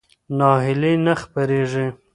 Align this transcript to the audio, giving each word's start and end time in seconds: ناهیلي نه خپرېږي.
ناهیلي 0.37 0.93
نه 1.05 1.13
خپرېږي. 1.21 1.87